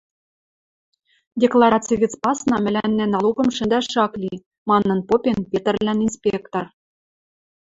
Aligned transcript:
Деклараци 1.41 1.93
гӹц 2.01 2.13
пасна 2.23 2.57
мӓлӓннӓ 2.63 3.05
налогым 3.15 3.49
шӹндӓш 3.55 3.87
ак 4.05 4.13
ли,— 4.21 4.33
манын 4.69 4.99
попен 5.07 5.39
Петрлӓн 5.51 5.99
инспектор. 6.07 6.65